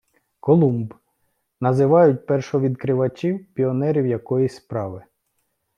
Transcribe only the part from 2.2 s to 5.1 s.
першовідкривачів, піонерів якоїсь справи